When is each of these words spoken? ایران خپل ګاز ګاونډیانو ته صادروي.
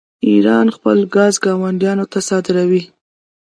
ایران 0.29 0.67
خپل 0.75 0.97
ګاز 1.15 1.35
ګاونډیانو 1.45 2.05
ته 2.11 2.19
صادروي. 2.29 2.83